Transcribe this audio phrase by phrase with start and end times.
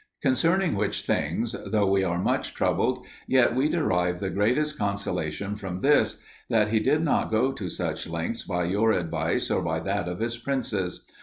[0.19, 5.81] Concerning which things, though we are much troubled, yet we derive the greatest consolation from
[5.81, 6.17] this,
[6.49, 10.17] that he did not go to such lengths by your advice or by that of
[10.17, 11.05] his princes.